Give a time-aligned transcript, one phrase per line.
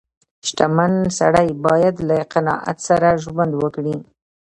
[0.47, 3.95] •شتمن سړی باید له قناعت سره ژوند وکړي.